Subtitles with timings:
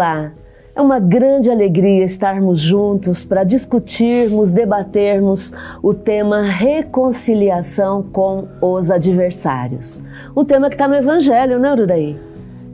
[0.00, 0.32] Olá,
[0.74, 10.00] é uma grande alegria estarmos juntos para discutirmos, debatermos o tema reconciliação com os adversários.
[10.34, 12.16] Um tema que está no Evangelho, né, Ururaí?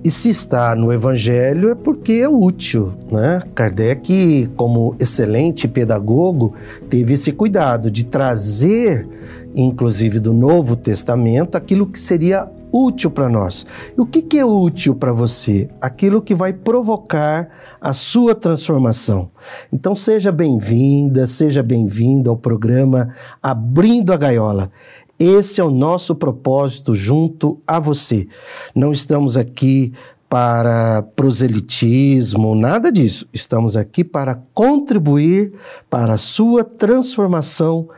[0.05, 3.43] E se está no Evangelho é porque é útil, né?
[3.57, 6.55] Kardec, como excelente pedagogo,
[6.89, 9.05] teve esse cuidado de trazer,
[9.53, 13.65] inclusive do Novo Testamento, aquilo que seria útil para nós.
[13.97, 15.69] E o que, que é útil para você?
[15.81, 17.49] Aquilo que vai provocar
[17.81, 19.31] a sua transformação.
[19.73, 24.71] Então seja bem-vinda, seja bem-vindo ao programa Abrindo a Gaiola.
[25.19, 28.29] Esse é o nosso propósito junto a você.
[28.75, 29.93] Não estamos aqui
[30.29, 33.27] para proselitismo, nada disso.
[33.33, 35.55] Estamos aqui para contribuir
[35.89, 37.89] para a sua transformação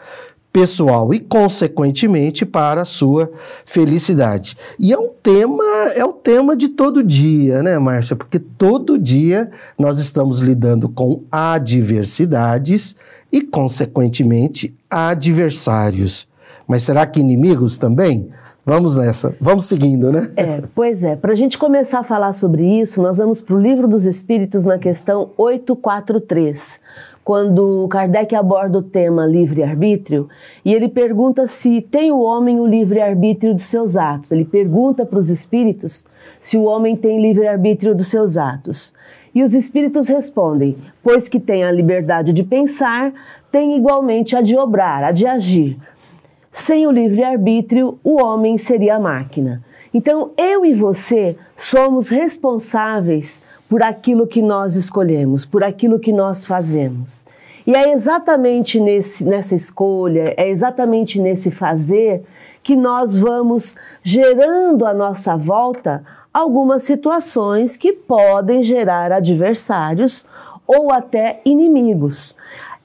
[0.59, 3.31] pessoal e consequentemente para a sua
[3.64, 4.56] felicidade.
[4.77, 5.62] E é um tema,
[5.95, 8.17] é o tema de todo dia, né, Márcia?
[8.17, 12.97] Porque todo dia nós estamos lidando com adversidades
[13.31, 16.27] e consequentemente adversários.
[16.67, 18.29] Mas será que inimigos também?
[18.67, 20.29] Vamos nessa, vamos seguindo, né?
[20.36, 21.14] É, pois é.
[21.14, 24.64] Para a gente começar a falar sobre isso, nós vamos para o Livro dos Espíritos
[24.64, 26.81] na questão 843
[27.28, 30.30] quando Kardec aborda o tema livre-arbítrio
[30.64, 34.32] e ele pergunta se tem o homem o livre-arbítrio dos seus atos.
[34.32, 36.06] Ele pergunta para os espíritos
[36.40, 38.94] se o homem tem livre-arbítrio dos seus atos.
[39.34, 43.12] E os espíritos respondem: pois que tem a liberdade de pensar,
[43.52, 45.76] tem igualmente a de obrar, a de agir.
[46.50, 49.62] Sem o livre-arbítrio, o homem seria a máquina.
[49.92, 56.45] Então, eu e você somos responsáveis por aquilo que nós escolhemos, por aquilo que nós
[56.45, 57.27] fazemos.
[57.67, 62.24] E é exatamente nesse, nessa escolha, é exatamente nesse fazer
[62.62, 66.02] que nós vamos gerando à nossa volta
[66.33, 70.27] algumas situações que podem gerar adversários
[70.67, 72.36] ou até inimigos.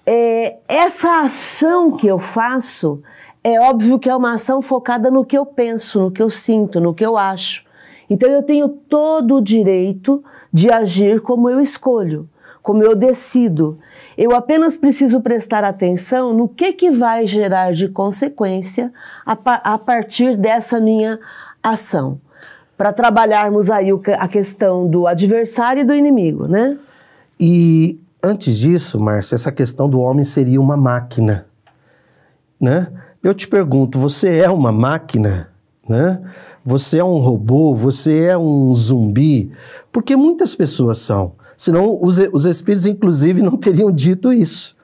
[0.05, 3.01] É, essa ação que eu faço
[3.43, 6.79] é óbvio que é uma ação focada no que eu penso, no que eu sinto,
[6.79, 7.65] no que eu acho.
[8.09, 12.29] Então eu tenho todo o direito de agir como eu escolho,
[12.61, 13.77] como eu decido.
[14.17, 18.93] Eu apenas preciso prestar atenção no que, que vai gerar de consequência
[19.25, 19.33] a,
[19.73, 21.19] a partir dessa minha
[21.61, 22.19] ação.
[22.77, 26.77] Para trabalharmos aí a questão do adversário e do inimigo, né?
[27.39, 31.45] E antes disso, Márcia, essa questão do homem seria uma máquina,
[32.59, 32.87] né?
[33.23, 35.49] Eu te pergunto, você é uma máquina,
[35.87, 36.21] né?
[36.65, 39.51] você é um robô, você é um zumbi,
[39.91, 41.33] porque muitas pessoas são.
[41.57, 44.75] Senão os, os espíritos, inclusive, não teriam dito isso.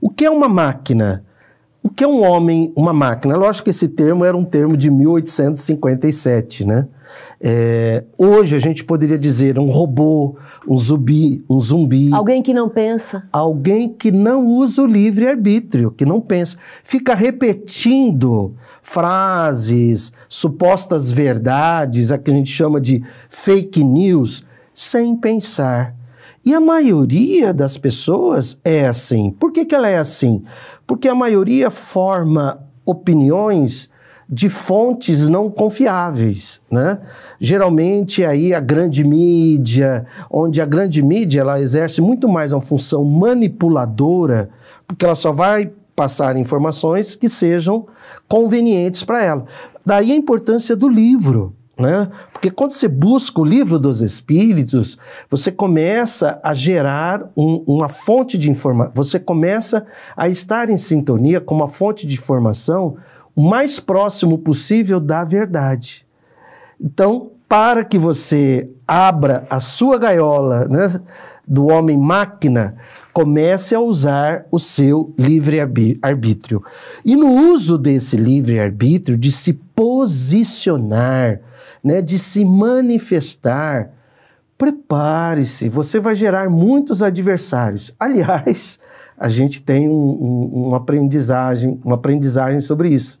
[0.00, 1.24] O que é uma máquina?
[1.86, 3.36] O que é um homem, uma máquina?
[3.36, 6.88] Lógico que esse termo era um termo de 1857, né?
[7.40, 10.36] É, hoje a gente poderia dizer um robô,
[10.66, 12.12] um zumbi, um zumbi.
[12.12, 13.28] Alguém que não pensa.
[13.32, 16.56] Alguém que não usa o livre-arbítrio, que não pensa.
[16.82, 24.44] Fica repetindo frases, supostas verdades, a que a gente chama de fake news,
[24.74, 25.95] sem pensar.
[26.46, 29.32] E a maioria das pessoas é assim.
[29.32, 30.44] Por que, que ela é assim?
[30.86, 33.90] Porque a maioria forma opiniões
[34.28, 37.00] de fontes não confiáveis, né?
[37.40, 43.04] Geralmente aí a grande mídia, onde a grande mídia ela exerce muito mais uma função
[43.04, 44.48] manipuladora,
[44.86, 47.88] porque ela só vai passar informações que sejam
[48.28, 49.44] convenientes para ela.
[49.84, 51.56] Daí a importância do livro.
[51.78, 52.08] Né?
[52.32, 54.96] Porque quando você busca o livro dos Espíritos,
[55.28, 61.38] você começa a gerar um, uma fonte de informação, você começa a estar em sintonia
[61.38, 62.96] com uma fonte de informação
[63.34, 66.06] o mais próximo possível da verdade.
[66.80, 71.00] Então, para que você abra a sua gaiola né,
[71.46, 72.76] do homem máquina,
[73.12, 76.62] comece a usar o seu livre-arbítrio.
[77.04, 81.40] E no uso desse livre-arbítrio, de se posicionar,
[81.86, 83.92] né, de se manifestar,
[84.58, 87.94] prepare-se, você vai gerar muitos adversários.
[88.00, 88.80] Aliás,
[89.16, 93.20] a gente tem um, um, uma aprendizagem, uma aprendizagem sobre isso.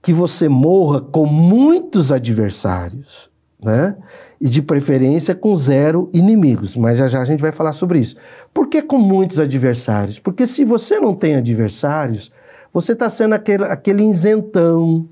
[0.00, 3.28] Que você morra com muitos adversários,
[3.60, 3.96] né?
[4.40, 8.14] E de preferência com zero inimigos, mas já já a gente vai falar sobre isso.
[8.54, 10.20] Por que com muitos adversários?
[10.20, 12.30] Porque se você não tem adversários,
[12.72, 15.08] você está sendo aquele, aquele isentão,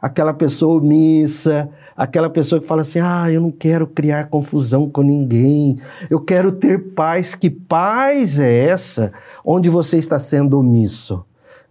[0.00, 5.02] aquela pessoa omissa, aquela pessoa que fala assim: ah, eu não quero criar confusão com
[5.02, 7.34] ninguém, eu quero ter paz.
[7.34, 9.12] Que paz é essa
[9.44, 11.24] onde você está sendo omisso?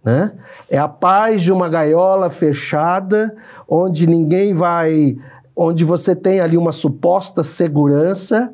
[0.04, 0.32] Né?
[0.70, 3.34] É a paz de uma gaiola fechada,
[3.68, 5.16] onde ninguém vai,
[5.54, 8.52] onde você tem ali uma suposta segurança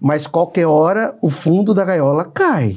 [0.00, 2.76] mas qualquer hora o fundo da gaiola cai.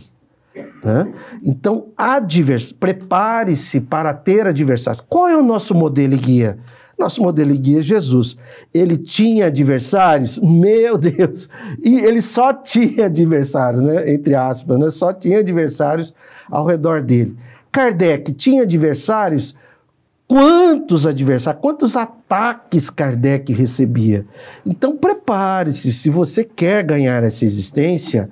[0.84, 1.14] Né?
[1.44, 2.72] Então, advers...
[2.72, 5.04] prepare-se para ter adversários.
[5.08, 6.58] Qual é o nosso modelo e guia?
[6.98, 8.38] Nosso modelo e guia é Jesus.
[8.74, 10.40] Ele tinha adversários?
[10.40, 11.50] Meu Deus!
[11.84, 14.12] E ele só tinha adversários, né?
[14.14, 14.90] entre aspas, né?
[14.90, 16.14] só tinha adversários
[16.50, 17.36] ao redor dele.
[17.72, 19.56] Kardec tinha adversários?
[20.28, 24.26] Quantos adversários, quantos ataques Kardec recebia?
[24.66, 28.30] Então prepare-se, se você quer ganhar essa existência,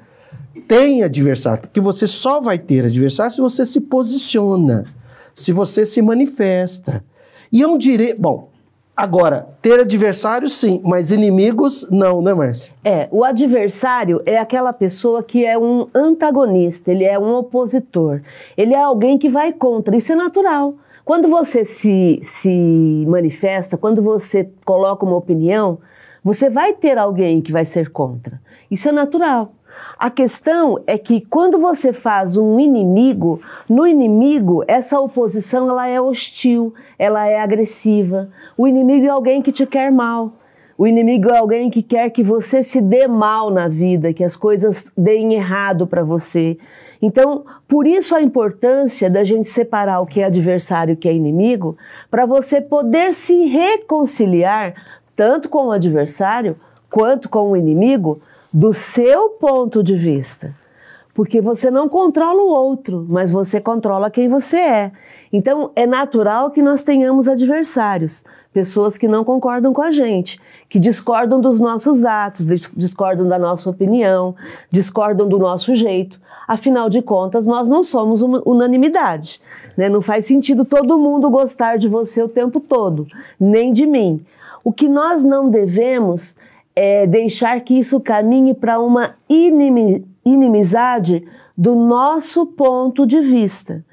[0.70, 4.86] tem adversário, porque você só vai ter adversário se você se posiciona,
[5.34, 7.04] se você se manifesta.
[7.52, 8.22] E é um direito.
[8.22, 8.50] Bom,
[8.96, 12.76] agora, ter adversários sim, mas inimigos não, né, Márcia?
[12.86, 18.22] É, o adversário é aquela pessoa que é um antagonista, ele é um opositor,
[18.56, 20.76] ele é alguém que vai contra, isso é natural.
[21.04, 25.80] Quando você se, se manifesta, quando você coloca uma opinião,
[26.24, 28.40] você vai ter alguém que vai ser contra.
[28.70, 29.56] Isso é natural.
[29.98, 36.00] A questão é que quando você faz um inimigo, no inimigo essa oposição ela é
[36.00, 38.30] hostil, ela é agressiva.
[38.58, 40.34] O inimigo é alguém que te quer mal.
[40.78, 44.38] O inimigo é alguém que quer que você se dê mal na vida, que as
[44.38, 46.58] coisas deem errado para você.
[47.02, 51.10] Então, por isso a importância da gente separar o que é adversário e o que
[51.10, 51.78] é inimigo,
[52.10, 54.74] para você poder se reconciliar
[55.18, 56.56] tanto com o adversário
[56.90, 60.56] quanto com o inimigo, do seu ponto de vista.
[61.14, 64.92] Porque você não controla o outro, mas você controla quem você é.
[65.34, 68.24] Então é natural que nós tenhamos adversários,
[68.54, 73.70] pessoas que não concordam com a gente, que discordam dos nossos atos, discordam da nossa
[73.70, 74.36] opinião,
[74.72, 76.20] discordam do nosso jeito.
[76.48, 79.42] Afinal de contas, nós não somos unanimidade.
[79.78, 79.90] Né?
[79.90, 83.06] Não faz sentido todo mundo gostar de você o tempo todo,
[83.40, 84.26] nem de mim.
[84.64, 86.36] O que nós não devemos
[86.76, 89.16] é, deixar que isso caminhe para uma
[90.26, 91.26] inimizade
[91.58, 93.86] do nosso ponto de vista.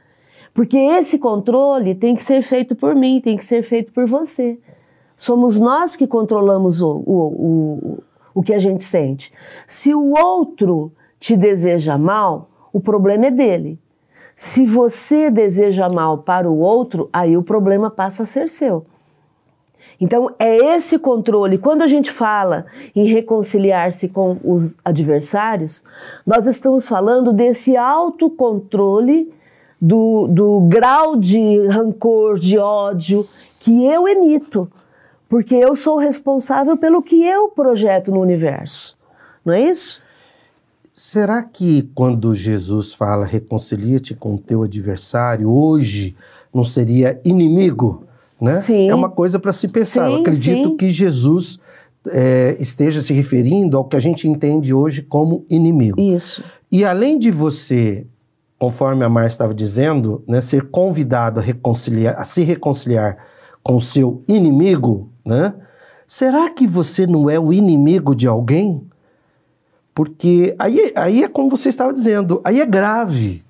[0.54, 4.58] Porque esse controle tem que ser feito por mim, tem que ser feito por você.
[5.16, 7.98] Somos nós que controlamos o, o, o,
[8.34, 9.32] o que a gente sente.
[9.66, 13.78] Se o outro te deseja mal, o problema é dele.
[14.34, 18.84] Se você deseja mal para o outro, aí o problema passa a ser seu.
[20.00, 21.58] Então, é esse controle.
[21.58, 25.84] Quando a gente fala em reconciliar-se com os adversários,
[26.26, 29.32] nós estamos falando desse autocontrole
[29.80, 33.26] do, do grau de rancor, de ódio
[33.60, 34.70] que eu emito,
[35.28, 38.96] porque eu sou responsável pelo que eu projeto no universo.
[39.44, 40.02] Não é isso?
[40.94, 46.16] Será que quando Jesus fala reconcilia-te com o teu adversário, hoje
[46.54, 48.05] não seria inimigo?
[48.40, 48.54] Né?
[48.56, 48.88] Sim.
[48.88, 50.06] É uma coisa para se pensar.
[50.06, 50.76] Sim, Eu acredito sim.
[50.76, 51.58] que Jesus
[52.08, 56.00] é, esteja se referindo ao que a gente entende hoje como inimigo.
[56.00, 56.42] Isso.
[56.70, 58.06] E além de você,
[58.58, 63.16] conforme a Mar estava dizendo, né, ser convidado a, reconciliar, a se reconciliar
[63.62, 65.54] com o seu inimigo, né?
[66.06, 68.86] Será que você não é o inimigo de alguém?
[69.92, 73.44] Porque aí, aí é como você estava dizendo, aí é grave.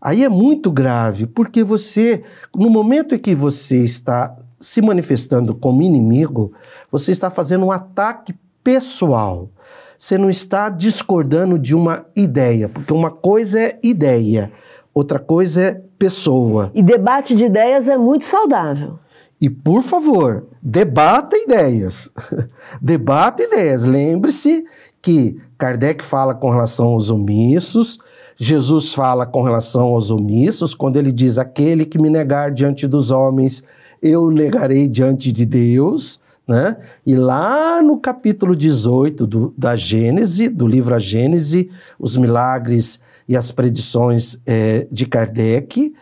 [0.00, 2.22] Aí é muito grave, porque você,
[2.54, 6.52] no momento em que você está se manifestando como inimigo,
[6.90, 9.50] você está fazendo um ataque pessoal.
[9.98, 14.52] Você não está discordando de uma ideia, porque uma coisa é ideia,
[14.94, 16.70] outra coisa é pessoa.
[16.72, 19.00] E debate de ideias é muito saudável.
[19.40, 22.10] E por favor, debata ideias.
[22.80, 23.84] debata ideias.
[23.84, 24.64] Lembre-se
[25.02, 27.98] que Kardec fala com relação aos omissos,
[28.36, 33.10] Jesus fala com relação aos omissos, quando ele diz: Aquele que me negar diante dos
[33.10, 33.62] homens,
[34.00, 36.20] eu negarei diante de Deus.
[36.46, 36.78] Né?
[37.04, 43.36] E lá no capítulo 18 do, da Gênese, do livro A Gênese, os milagres e
[43.36, 45.92] as predições é, de Kardec,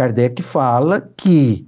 [0.00, 1.66] Kardec fala que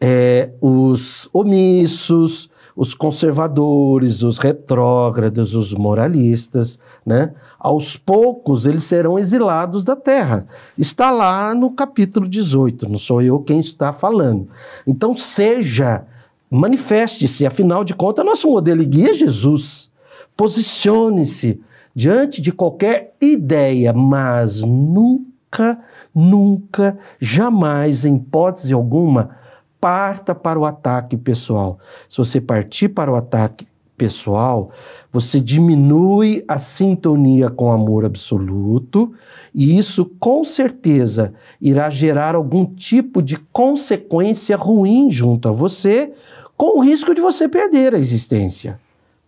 [0.00, 7.32] é, os omissos, os conservadores, os retrógrados, os moralistas, né?
[7.58, 10.46] Aos poucos eles serão exilados da terra.
[10.76, 14.48] Está lá no capítulo 18, não sou eu quem está falando.
[14.86, 16.04] Então seja,
[16.50, 19.90] manifeste-se, afinal de contas, nosso modelo e guia é Jesus.
[20.36, 21.60] Posicione-se
[21.94, 25.78] diante de qualquer ideia, mas nunca,
[26.12, 29.36] nunca, jamais, em hipótese alguma,
[29.84, 31.78] parta para o ataque pessoal.
[32.08, 33.66] Se você partir para o ataque
[33.98, 34.70] pessoal,
[35.12, 39.12] você diminui a sintonia com o amor absoluto,
[39.54, 46.14] e isso com certeza irá gerar algum tipo de consequência ruim junto a você,
[46.56, 48.80] com o risco de você perder a existência.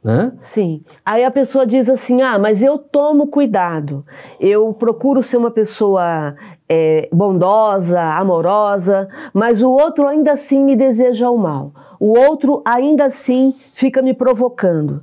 [0.06, 0.32] Né?
[0.40, 0.84] Sim.
[1.04, 4.06] Aí a pessoa diz assim: ah, mas eu tomo cuidado,
[4.38, 6.36] eu procuro ser uma pessoa
[6.68, 11.72] é, bondosa, amorosa, mas o outro ainda assim me deseja o mal.
[11.98, 14.98] O outro ainda assim fica me provocando.
[14.98, 15.02] O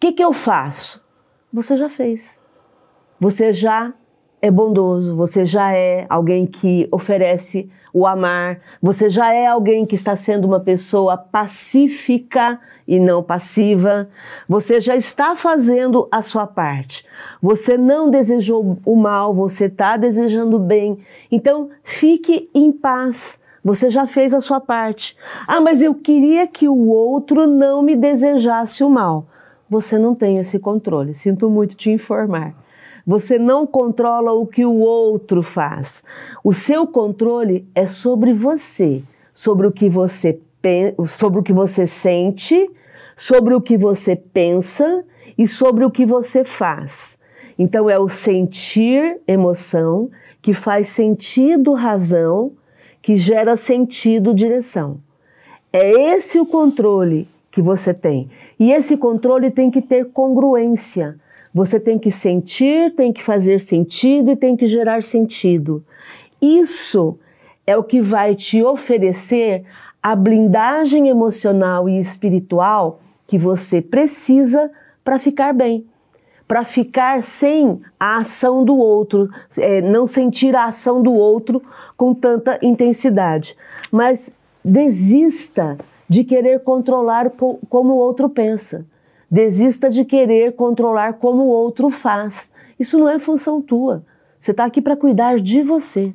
[0.00, 1.00] que, que eu faço?
[1.52, 2.44] Você já fez.
[3.20, 3.94] Você já
[4.42, 9.94] é bondoso, você já é alguém que oferece o amar, você já é alguém que
[9.94, 14.08] está sendo uma pessoa pacífica e não passiva,
[14.48, 17.04] você já está fazendo a sua parte.
[17.40, 20.98] Você não desejou o mal, você está desejando o bem.
[21.30, 23.38] Então, fique em paz.
[23.62, 25.16] Você já fez a sua parte.
[25.46, 29.26] Ah, mas eu queria que o outro não me desejasse o mal.
[29.68, 31.12] Você não tem esse controle.
[31.12, 32.54] Sinto muito te informar.
[33.06, 36.02] Você não controla o que o outro faz.
[36.44, 39.02] O seu controle é sobre você,
[39.34, 40.40] sobre o que você
[41.06, 42.70] sobre o que você sente,
[43.16, 45.04] sobre o que você pensa
[45.38, 47.18] e sobre o que você faz.
[47.58, 50.10] Então é o sentir emoção
[50.42, 52.52] que faz sentido razão,
[53.02, 54.98] que gera sentido direção.
[55.72, 58.30] É esse o controle que você tem.
[58.58, 61.18] E esse controle tem que ter congruência.
[61.52, 65.84] Você tem que sentir, tem que fazer sentido e tem que gerar sentido.
[66.40, 67.18] Isso
[67.66, 69.64] é o que vai te oferecer
[70.02, 74.70] a blindagem emocional e espiritual que você precisa
[75.04, 75.84] para ficar bem,
[76.48, 79.28] para ficar sem a ação do outro,
[79.58, 81.62] é, não sentir a ação do outro
[81.96, 83.56] com tanta intensidade.
[83.90, 84.32] Mas
[84.64, 85.78] desista
[86.08, 87.30] de querer controlar
[87.68, 88.84] como o outro pensa.
[89.30, 92.52] Desista de querer controlar como o outro faz.
[92.78, 94.04] Isso não é função tua.
[94.38, 96.12] Você está aqui para cuidar de você.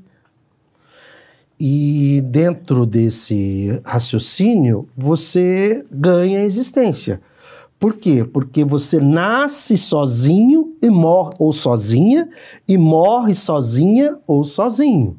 [1.59, 7.21] E dentro desse raciocínio, você ganha existência.
[7.79, 8.25] Por quê?
[8.25, 12.27] Porque você nasce sozinho e morre ou sozinha
[12.67, 15.17] e morre sozinha ou sozinho,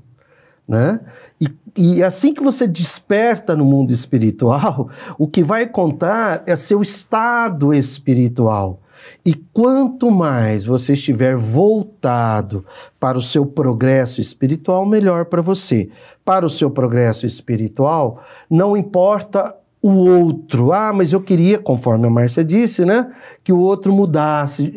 [0.66, 1.00] né?
[1.40, 6.82] E e assim que você desperta no mundo espiritual, o que vai contar é seu
[6.82, 8.80] estado espiritual.
[9.24, 12.64] E quanto mais você estiver voltado
[12.98, 15.88] para o seu progresso espiritual, melhor para você.
[16.24, 20.72] Para o seu progresso espiritual, não importa o outro.
[20.72, 23.10] Ah, mas eu queria, conforme a Márcia disse, né,
[23.44, 24.72] que o outro mudasse.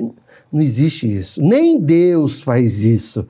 [0.52, 1.42] Não existe isso.
[1.42, 3.28] Nem Deus faz isso.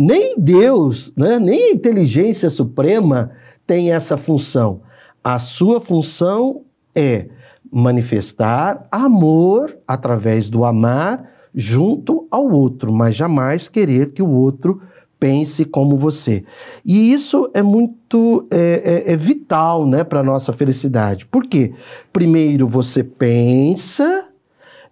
[0.00, 3.32] Nem Deus, né, nem a inteligência suprema
[3.66, 4.82] tem essa função.
[5.24, 6.62] A sua função
[6.94, 7.26] é
[7.68, 14.80] manifestar amor através do amar junto ao outro, mas jamais querer que o outro
[15.18, 16.44] pense como você.
[16.84, 21.26] E isso é muito é, é, é vital né, para a nossa felicidade.
[21.26, 21.72] Por quê?
[22.12, 24.27] Primeiro você pensa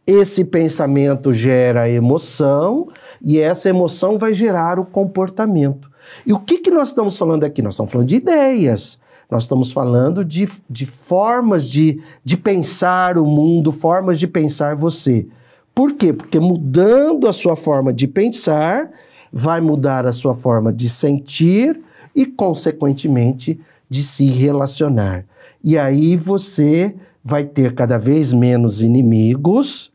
[0.06, 2.88] esse pensamento gera emoção
[3.20, 5.90] e essa emoção vai gerar o comportamento.
[6.24, 7.60] E o que, que nós estamos falando aqui?
[7.60, 8.98] Nós estamos falando de ideias.
[9.28, 15.26] Nós estamos falando de, de formas de, de pensar o mundo, formas de pensar você.
[15.74, 16.12] Por quê?
[16.12, 18.88] Porque mudando a sua forma de pensar,
[19.32, 21.80] vai mudar a sua forma de sentir
[22.14, 23.60] e, consequentemente,
[23.90, 25.24] de se relacionar.
[25.62, 29.92] E aí você vai ter cada vez menos inimigos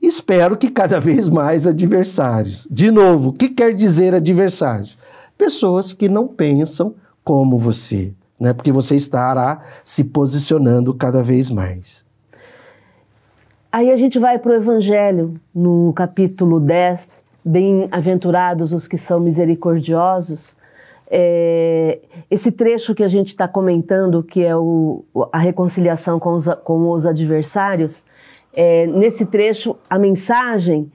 [0.00, 2.66] Espero que cada vez mais adversários.
[2.70, 4.96] De novo, o que quer dizer adversários?
[5.36, 8.52] Pessoas que não pensam como você, né?
[8.52, 12.04] Porque você estará se posicionando cada vez mais.
[13.72, 20.58] Aí a gente vai para o Evangelho, no capítulo 10, Bem-aventurados os que são misericordiosos.
[21.10, 21.98] É,
[22.30, 26.90] esse trecho que a gente está comentando, que é o, a reconciliação com os, com
[26.90, 28.04] os adversários,
[28.52, 30.90] é, nesse trecho, a mensagem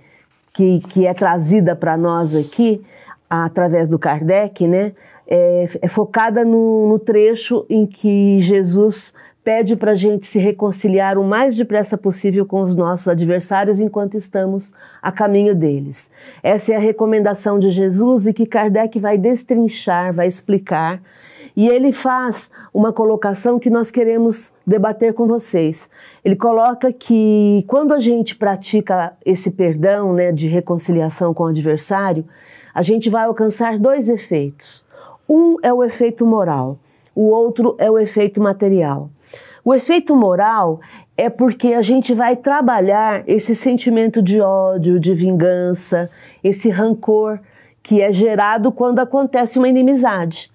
[0.54, 2.82] que, que é trazida para nós aqui,
[3.30, 4.94] através do Kardec, né,
[5.28, 9.14] é, é focada no, no trecho em que Jesus
[9.46, 14.18] pede para a gente se reconciliar o mais depressa possível com os nossos adversários enquanto
[14.18, 16.10] estamos a caminho deles.
[16.42, 21.00] Essa é a recomendação de Jesus e que Kardec vai destrinchar, vai explicar
[21.56, 25.92] e ele faz uma colocação que nós queremos debater com vocês.
[26.24, 32.26] Ele coloca que quando a gente pratica esse perdão, né, de reconciliação com o adversário,
[32.74, 34.84] a gente vai alcançar dois efeitos.
[35.30, 36.80] Um é o efeito moral,
[37.14, 39.10] o outro é o efeito material.
[39.66, 40.80] O efeito moral
[41.18, 46.08] é porque a gente vai trabalhar esse sentimento de ódio, de vingança,
[46.44, 47.40] esse rancor
[47.82, 50.52] que é gerado quando acontece uma inimizade.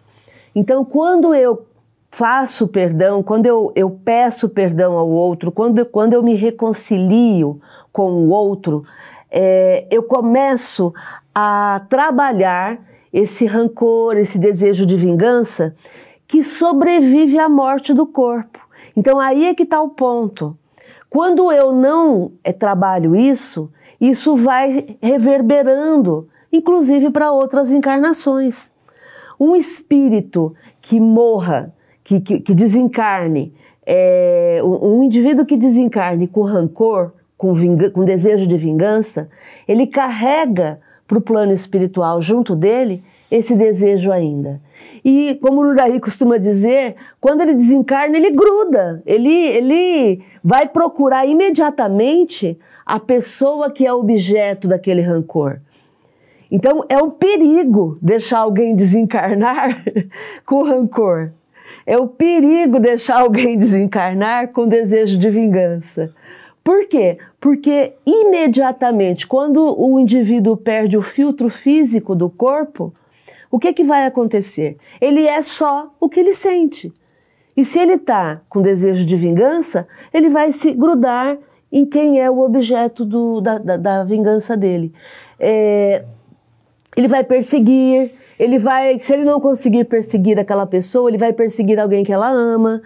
[0.55, 1.67] Então, quando eu
[2.09, 7.61] faço perdão, quando eu, eu peço perdão ao outro, quando, quando eu me reconcilio
[7.93, 8.85] com o outro,
[9.29, 10.95] é, eu começo
[11.35, 12.79] a trabalhar
[13.13, 15.75] esse rancor, esse desejo de vingança
[16.29, 18.70] que sobrevive à morte do corpo.
[18.97, 20.57] Então aí é que está o ponto.
[21.09, 23.71] Quando eu não é, trabalho isso,
[24.01, 28.73] isso vai reverberando, inclusive para outras encarnações.
[29.39, 33.53] Um espírito que morra, que, que, que desencarne,
[33.85, 37.53] é, um indivíduo que desencarne com rancor, com,
[37.93, 39.29] com desejo de vingança,
[39.67, 44.61] ele carrega para o plano espiritual junto dele esse desejo ainda.
[45.05, 51.27] E como o Uraí costuma dizer, quando ele desencarna, ele gruda, ele, ele vai procurar
[51.27, 55.61] imediatamente a pessoa que é objeto daquele rancor.
[56.51, 59.85] Então é um perigo deixar alguém desencarnar
[60.45, 61.31] com rancor.
[61.87, 66.13] É o perigo deixar alguém desencarnar com desejo de vingança.
[66.63, 67.17] Por quê?
[67.41, 72.93] Porque imediatamente, quando o indivíduo perde o filtro físico do corpo,
[73.51, 74.77] o que, que vai acontecer?
[75.01, 76.93] Ele é só o que ele sente.
[77.57, 81.37] E se ele está com desejo de vingança, ele vai se grudar
[81.73, 84.93] em quem é o objeto do, da, da, da, vingança dele.
[85.39, 86.05] É,
[86.97, 91.79] ele vai perseguir, ele vai, se ele não conseguir perseguir aquela pessoa, ele vai perseguir
[91.79, 92.81] alguém que ela ama.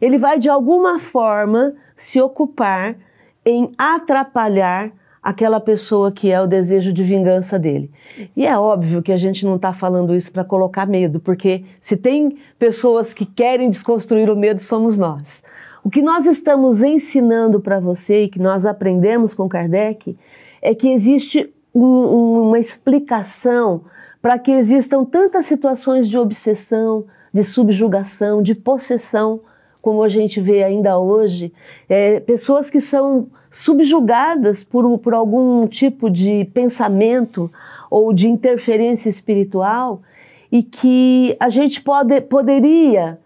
[0.00, 2.96] Ele vai de alguma forma se ocupar
[3.44, 4.90] em atrapalhar
[5.22, 7.90] aquela pessoa que é o desejo de vingança dele.
[8.36, 11.96] E é óbvio que a gente não está falando isso para colocar medo, porque se
[11.96, 15.42] tem pessoas que querem desconstruir o medo, somos nós.
[15.84, 20.16] O que nós estamos ensinando para você e que nós aprendemos com Kardec
[20.62, 23.82] é que existe um, uma explicação
[24.20, 29.40] para que existam tantas situações de obsessão, de subjugação, de possessão
[29.80, 31.52] como a gente vê ainda hoje,
[31.88, 37.50] é, pessoas que são subjugadas por, por algum tipo de pensamento
[37.90, 40.00] ou de interferência espiritual
[40.52, 43.18] e que a gente pode, poderia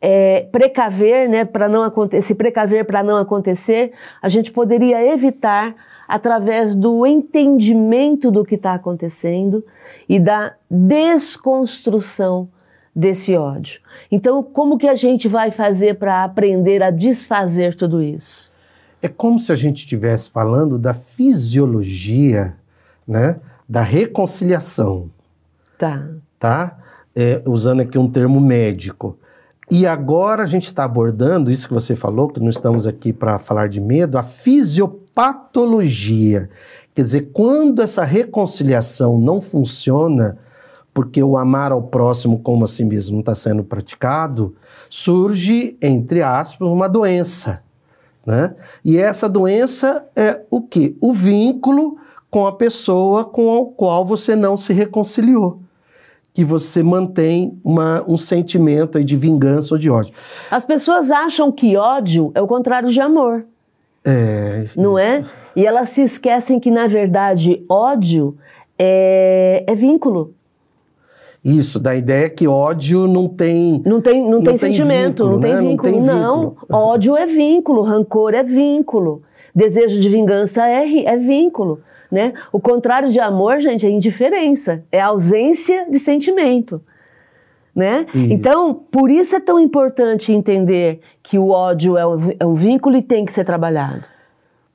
[0.00, 5.74] é, precaver, né, para não acontecer, se precaver para não acontecer, a gente poderia evitar
[6.08, 9.64] através do entendimento do que está acontecendo
[10.08, 12.48] e da desconstrução
[12.94, 13.80] desse ódio.
[14.10, 18.52] Então, como que a gente vai fazer para aprender a desfazer tudo isso?
[19.02, 22.54] É como se a gente estivesse falando da fisiologia,
[23.06, 25.08] né, da reconciliação.
[25.78, 26.08] Tá.
[26.38, 26.78] Tá?
[27.14, 29.18] É, usando aqui um termo médico.
[29.70, 33.38] E agora a gente está abordando isso que você falou, que não estamos aqui para
[33.38, 36.50] falar de medo, a fisiopatologia.
[36.92, 40.36] Quer dizer, quando essa reconciliação não funciona,
[40.92, 44.56] porque o amar ao próximo como a si mesmo não está sendo praticado,
[44.88, 47.62] surge, entre aspas, uma doença.
[48.30, 48.54] Né?
[48.84, 50.94] E essa doença é o quê?
[51.00, 51.98] O vínculo
[52.30, 55.58] com a pessoa com a qual você não se reconciliou.
[56.32, 60.14] Que você mantém uma, um sentimento de vingança ou de ódio.
[60.48, 63.44] As pessoas acham que ódio é o contrário de amor.
[64.04, 64.64] É.
[64.76, 65.22] Não é?
[65.56, 68.38] E elas se esquecem que, na verdade, ódio
[68.78, 70.32] é, é vínculo.
[71.44, 73.82] Isso, da ideia que ódio não tem.
[73.86, 75.60] Não tem, não, não tem, tem sentimento, vínculo, não tem né?
[75.60, 76.04] vínculo.
[76.04, 79.22] Não, tem não, ódio é vínculo, rancor é vínculo,
[79.54, 81.80] desejo de vingança é, é vínculo.
[82.10, 82.34] Né?
[82.52, 86.82] O contrário de amor, gente, é indiferença, é ausência de sentimento.
[87.74, 88.04] Né?
[88.12, 92.96] Então, por isso é tão importante entender que o ódio é um, é um vínculo
[92.96, 94.08] e tem que ser trabalhado.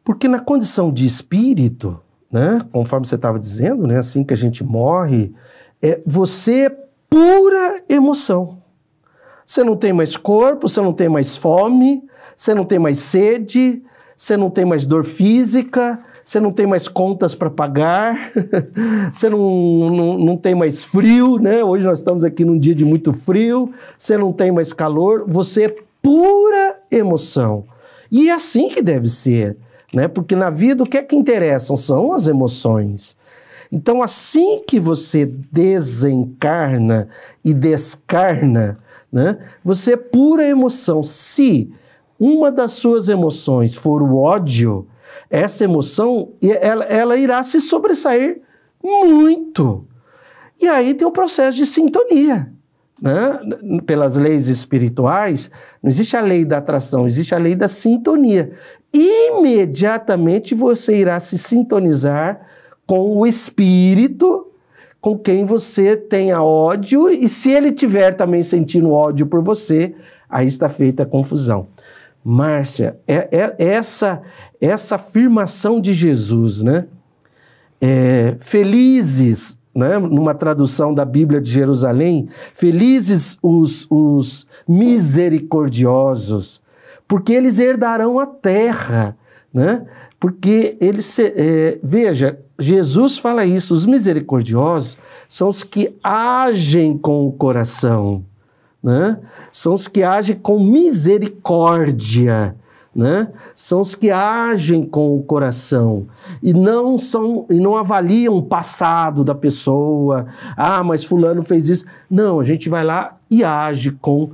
[0.03, 1.99] Porque na condição de espírito,
[2.31, 5.33] né, conforme você estava dizendo, né, assim que a gente morre,
[5.81, 6.69] é, você é
[7.09, 8.57] pura emoção.
[9.45, 12.03] Você não tem mais corpo, você não tem mais fome,
[12.35, 13.83] você não tem mais sede,
[14.17, 18.31] você não tem mais dor física, você não tem mais contas para pagar,
[19.13, 21.63] você não, não, não tem mais frio, né?
[21.63, 25.65] Hoje nós estamos aqui num dia de muito frio, você não tem mais calor, você
[25.65, 27.65] é pura emoção.
[28.11, 29.55] E é assim que deve ser,
[29.93, 30.07] né?
[30.07, 33.15] Porque na vida o que é que interessam são as emoções.
[33.71, 37.07] Então, assim que você desencarna
[37.43, 38.77] e descarna,
[39.11, 41.03] né, você é pura emoção.
[41.03, 41.71] Se
[42.19, 44.87] uma das suas emoções for o ódio,
[45.29, 48.41] essa emoção ela, ela irá se sobressair
[48.83, 49.87] muito.
[50.61, 52.51] E aí tem o processo de sintonia.
[53.01, 53.39] Né?
[53.85, 55.51] Pelas leis espirituais,
[55.83, 58.53] não existe a lei da atração, existe a lei da sintonia.
[58.93, 62.39] Imediatamente você irá se sintonizar
[62.85, 64.51] com o espírito
[65.05, 69.93] com quem você tenha ódio, e se ele tiver também sentindo ódio por você,
[70.27, 71.67] aí está feita a confusão.
[72.23, 74.23] Márcia, é, é, essa,
[74.59, 76.87] essa afirmação de Jesus, né?
[77.79, 79.99] É, felizes, né?
[79.99, 86.59] numa tradução da Bíblia de Jerusalém, felizes os, os misericordiosos,
[87.07, 89.15] porque eles herdarão a terra,
[89.53, 89.85] né?
[90.25, 94.97] Porque eles, é, veja, Jesus fala isso, os misericordiosos
[95.29, 98.25] são os que agem com o coração,
[98.81, 99.19] né?
[99.51, 102.55] São os que agem com misericórdia,
[102.95, 103.31] né?
[103.53, 106.07] São os que agem com o coração
[106.41, 110.25] e não são e não avaliam o passado da pessoa.
[110.57, 111.85] Ah, mas fulano fez isso.
[112.09, 114.31] Não, a gente vai lá e age com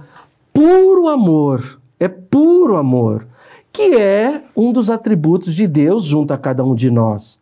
[0.53, 1.81] puro amor.
[1.99, 3.27] É puro amor,
[3.71, 7.39] que é um dos atributos de Deus junto a cada um de nós.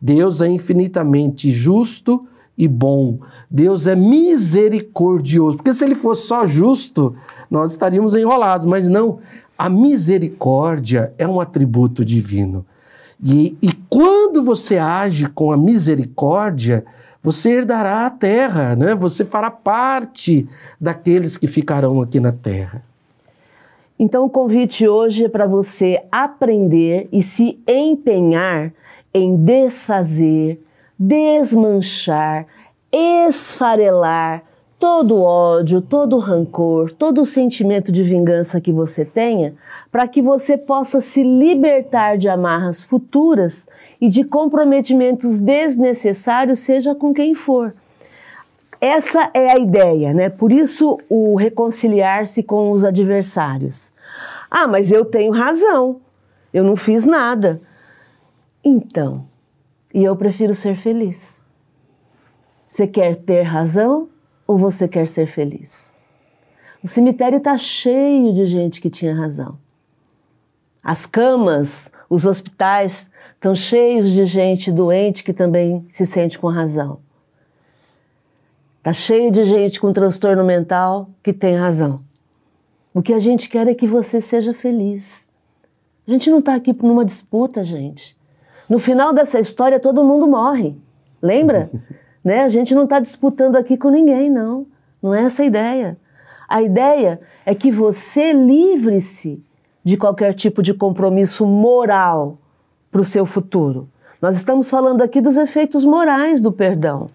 [0.00, 3.18] Deus é infinitamente justo e bom.
[3.50, 5.56] Deus é misericordioso.
[5.56, 7.14] Porque se ele fosse só justo,
[7.50, 8.66] nós estaríamos enrolados.
[8.66, 9.18] Mas não,
[9.58, 12.64] a misericórdia é um atributo divino.
[13.22, 16.84] E, e quando você age com a misericórdia,
[17.22, 18.94] você herdará a terra, né?
[18.94, 20.48] você fará parte
[20.80, 22.82] daqueles que ficarão aqui na terra.
[24.02, 28.72] Então, o convite hoje é para você aprender e se empenhar
[29.12, 30.58] em desfazer,
[30.98, 32.46] desmanchar,
[32.90, 34.42] esfarelar
[34.78, 39.52] todo ódio, todo rancor, todo sentimento de vingança que você tenha,
[39.92, 43.68] para que você possa se libertar de amarras futuras
[44.00, 47.74] e de comprometimentos desnecessários, seja com quem for.
[48.80, 50.30] Essa é a ideia, né?
[50.30, 53.92] Por isso o reconciliar-se com os adversários.
[54.50, 56.00] Ah, mas eu tenho razão.
[56.52, 57.60] Eu não fiz nada.
[58.64, 59.26] Então,
[59.92, 61.44] e eu prefiro ser feliz.
[62.66, 64.08] Você quer ter razão
[64.46, 65.92] ou você quer ser feliz?
[66.82, 69.58] O cemitério está cheio de gente que tinha razão.
[70.82, 77.00] As camas, os hospitais estão cheios de gente doente que também se sente com razão.
[78.80, 82.00] Está cheio de gente com transtorno mental que tem razão.
[82.94, 85.28] O que a gente quer é que você seja feliz.
[86.08, 88.16] A gente não está aqui numa disputa, gente.
[88.66, 90.74] No final dessa história, todo mundo morre.
[91.20, 91.70] Lembra?
[92.24, 92.40] né?
[92.42, 94.66] A gente não está disputando aqui com ninguém, não.
[95.02, 95.98] Não é essa a ideia.
[96.48, 99.44] A ideia é que você livre-se
[99.84, 102.38] de qualquer tipo de compromisso moral
[102.90, 103.90] para o seu futuro.
[104.22, 107.10] Nós estamos falando aqui dos efeitos morais do perdão.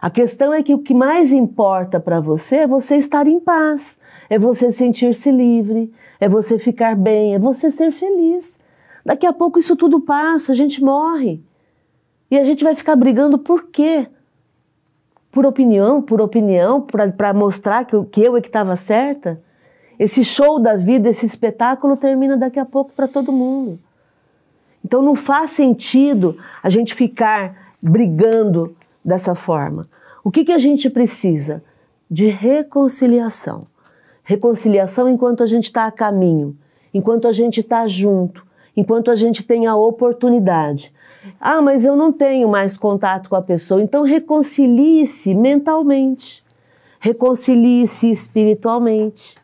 [0.00, 3.98] A questão é que o que mais importa para você é você estar em paz,
[4.30, 8.60] é você sentir-se livre, é você ficar bem, é você ser feliz.
[9.04, 11.42] Daqui a pouco isso tudo passa, a gente morre.
[12.30, 14.06] E a gente vai ficar brigando por quê?
[15.30, 16.80] Por opinião, por opinião,
[17.16, 19.40] para mostrar que, que eu é que estava certa?
[19.98, 23.78] Esse show da vida, esse espetáculo termina daqui a pouco para todo mundo.
[24.82, 29.86] Então não faz sentido a gente ficar brigando dessa forma.
[30.22, 31.62] O que, que a gente precisa?
[32.10, 33.60] De reconciliação.
[34.22, 36.56] Reconciliação enquanto a gente está a caminho,
[36.92, 40.92] enquanto a gente está junto, enquanto a gente tem a oportunidade.
[41.40, 43.82] Ah, mas eu não tenho mais contato com a pessoa.
[43.82, 46.44] Então reconcilie-se mentalmente,
[46.98, 49.36] reconcilie-se espiritualmente.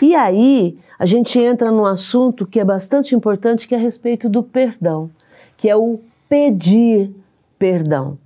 [0.00, 4.28] E aí a gente entra num assunto que é bastante importante, que é a respeito
[4.28, 5.10] do perdão,
[5.56, 7.10] que é o pedir
[7.58, 8.18] perdão.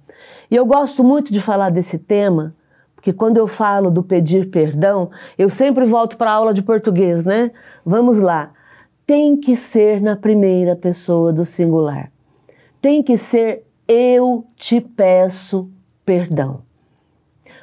[0.51, 2.55] E eu gosto muito de falar desse tema,
[2.95, 7.25] porque quando eu falo do pedir perdão, eu sempre volto para a aula de português,
[7.25, 7.51] né?
[7.85, 8.53] Vamos lá
[9.07, 12.11] tem que ser na primeira pessoa do singular.
[12.83, 15.71] Tem que ser eu te peço
[16.05, 16.63] perdão.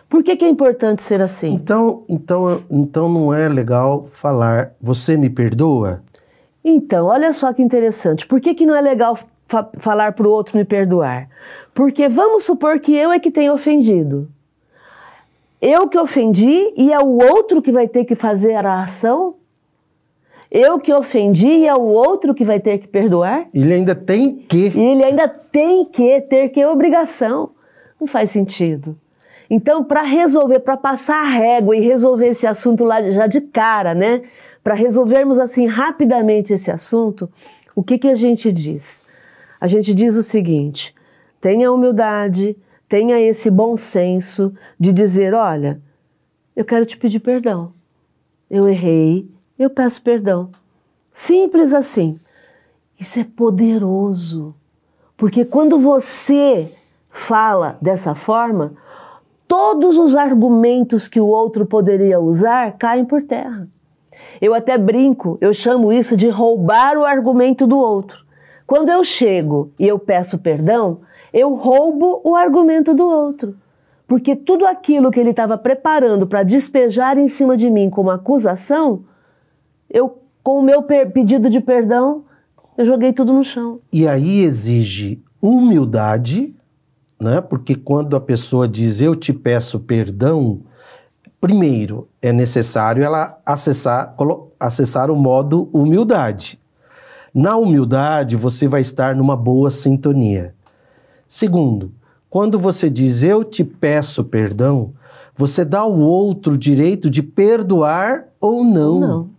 [0.08, 1.54] Por que, que é importante ser assim?
[1.54, 6.02] Então, então, então não é legal falar você me perdoa?
[6.64, 8.26] Então, olha só que interessante.
[8.26, 9.18] Por que, que não é legal
[9.54, 11.30] fa falar para o outro me perdoar?
[11.74, 14.30] Porque vamos supor que eu é que tenho ofendido.
[15.62, 19.36] Eu que ofendi e é o outro que vai ter que fazer a ação
[20.54, 23.48] eu que ofendi e é o outro que vai ter que perdoar?
[23.52, 24.68] Ele ainda tem que.
[24.68, 27.50] E ele ainda tem que ter que obrigação.
[28.00, 28.96] Não faz sentido.
[29.50, 33.96] Então, para resolver, para passar a régua e resolver esse assunto lá já de cara,
[33.96, 34.22] né?
[34.64, 37.28] Para resolvermos assim rapidamente esse assunto,
[37.76, 39.04] o que, que a gente diz?
[39.64, 40.94] A gente diz o seguinte:
[41.40, 42.58] tenha humildade,
[42.90, 45.82] tenha esse bom senso de dizer: olha,
[46.54, 47.72] eu quero te pedir perdão.
[48.52, 49.26] Eu errei,
[49.58, 50.52] eu peço perdão.
[51.10, 52.20] Simples assim.
[53.00, 54.54] Isso é poderoso,
[55.16, 56.70] porque quando você
[57.10, 58.74] fala dessa forma,
[59.48, 63.66] todos os argumentos que o outro poderia usar caem por terra.
[64.42, 68.23] Eu até brinco, eu chamo isso de roubar o argumento do outro.
[68.66, 71.02] Quando eu chego e eu peço perdão,
[71.34, 73.56] eu roubo o argumento do outro.
[74.08, 79.04] Porque tudo aquilo que ele estava preparando para despejar em cima de mim como acusação,
[79.90, 82.24] eu, com o meu pedido de perdão,
[82.78, 83.80] eu joguei tudo no chão.
[83.92, 86.56] E aí exige humildade,
[87.20, 87.42] né?
[87.42, 90.62] Porque quando a pessoa diz eu te peço perdão,
[91.40, 94.16] primeiro é necessário ela acessar,
[94.60, 96.60] acessar o modo humildade.
[97.34, 100.54] Na humildade, você vai estar numa boa sintonia.
[101.28, 101.92] Segundo,
[102.30, 104.94] quando você diz eu te peço perdão,
[105.36, 109.00] você dá ao outro o direito de perdoar ou não.
[109.00, 109.30] não.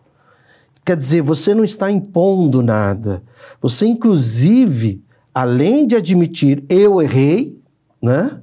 [0.85, 3.23] Quer dizer, você não está impondo nada.
[3.61, 5.03] Você, inclusive,
[5.33, 7.61] além de admitir eu errei,
[8.03, 8.41] né?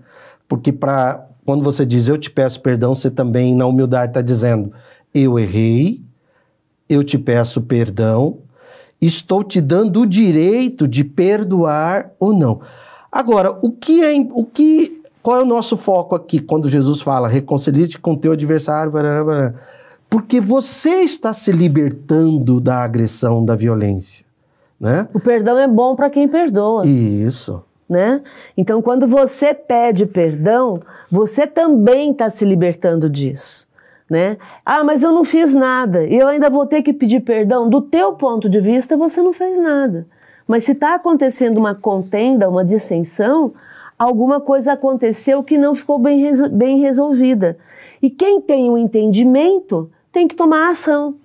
[0.47, 4.71] Porque para quando você diz eu te peço perdão, você também na humildade está dizendo
[5.13, 6.01] eu errei,
[6.87, 8.39] eu te peço perdão,
[9.01, 12.61] estou te dando o direito de perdoar ou não.
[13.11, 17.27] Agora, o que é o que qual é o nosso foco aqui quando Jesus fala
[17.27, 19.53] reconcilie-te com teu adversário, blá, blá.
[20.09, 24.25] porque você está se libertando da agressão, da violência,
[24.79, 25.07] né?
[25.13, 26.85] O perdão é bom para quem perdoa.
[26.85, 27.63] Isso.
[27.89, 28.21] Né?
[28.55, 30.79] Então, quando você pede perdão,
[31.11, 33.67] você também está se libertando disso
[34.11, 34.37] né?
[34.65, 37.69] Ah, mas eu não fiz nada e eu ainda vou ter que pedir perdão.
[37.69, 40.05] Do teu ponto de vista, você não fez nada.
[40.45, 43.53] Mas se está acontecendo uma contenda, uma dissensão,
[43.97, 47.57] alguma coisa aconteceu que não ficou bem, bem resolvida.
[48.01, 51.15] E quem tem o entendimento tem que tomar ação.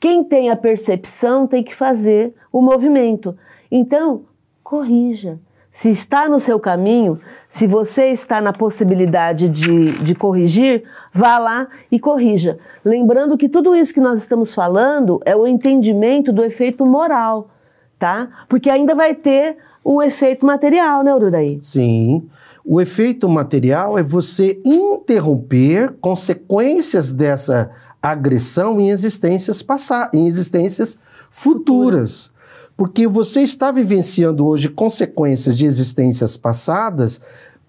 [0.00, 3.38] Quem tem a percepção tem que fazer o movimento.
[3.70, 4.22] Então,
[4.64, 5.38] corrija.
[5.78, 11.68] Se está no seu caminho, se você está na possibilidade de, de corrigir, vá lá
[11.88, 12.58] e corrija.
[12.84, 17.50] Lembrando que tudo isso que nós estamos falando é o entendimento do efeito moral,
[17.96, 18.28] tá?
[18.48, 21.60] Porque ainda vai ter um efeito material, né, Ururaí?
[21.62, 22.28] Sim.
[22.64, 27.70] O efeito material é você interromper consequências dessa
[28.02, 30.98] agressão em existências passadas, em existências
[31.30, 32.32] futuras.
[32.32, 32.37] futuras
[32.78, 37.20] porque você está vivenciando hoje consequências de existências passadas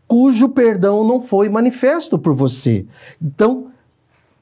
[0.07, 2.85] cujo perdão não foi manifesto por você.
[3.19, 3.69] Então,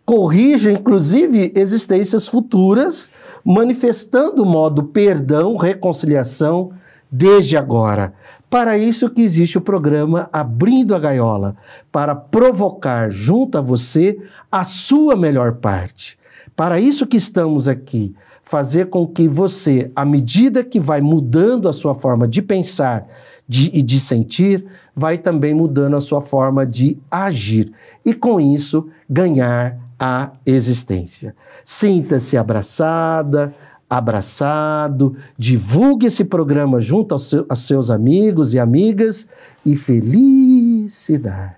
[0.05, 3.09] corrija, inclusive, existências futuras,
[3.45, 6.71] manifestando o modo perdão, reconciliação,
[7.09, 8.13] desde agora.
[8.49, 11.55] Para isso que existe o programa Abrindo a Gaiola,
[11.93, 14.19] para provocar junto a você
[14.51, 16.19] a sua melhor parte.
[16.57, 18.13] Para isso que estamos aqui,
[18.47, 23.05] fazer com que você, à medida que vai mudando a sua forma de pensar
[23.45, 27.73] de, e de sentir, vai também mudando a sua forma de agir.
[28.05, 31.35] E com isso, ganhar a existência.
[31.65, 33.53] Sinta-se abraçada,
[33.89, 39.27] abraçado, divulgue esse programa junto aos, seu, aos seus amigos e amigas
[39.65, 41.56] e felicidade.